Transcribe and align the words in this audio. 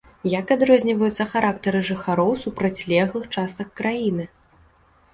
Як 0.39 0.53
адрозніваюцца 0.55 1.27
характары 1.33 1.79
жыхароў 1.91 2.31
супрацьлеглых 2.47 3.31
частак 3.39 3.67
краіны? 3.83 4.31